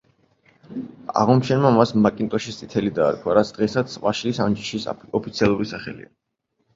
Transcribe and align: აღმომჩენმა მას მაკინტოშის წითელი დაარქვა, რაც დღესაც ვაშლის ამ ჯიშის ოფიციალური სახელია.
აღმომჩენმა 1.23 1.71
მას 1.75 1.91
მაკინტოშის 2.05 2.57
წითელი 2.61 2.91
დაარქვა, 2.99 3.35
რაც 3.39 3.51
დღესაც 3.57 3.97
ვაშლის 4.07 4.39
ამ 4.47 4.57
ჯიშის 4.63 4.89
ოფიციალური 5.21 5.69
სახელია. 5.73 6.11